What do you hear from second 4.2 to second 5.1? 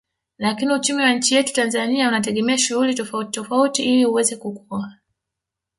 kukua